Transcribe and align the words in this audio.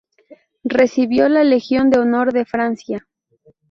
Recibió 0.63 1.29
la 1.29 1.43
Legión 1.43 1.91
de 1.91 1.99
Honor 1.99 2.33
de 2.33 2.43
Francia. 2.45 3.07